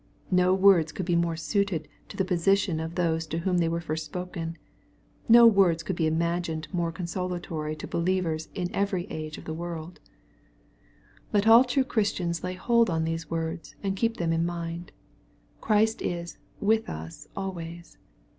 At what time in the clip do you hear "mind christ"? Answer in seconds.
14.43-16.01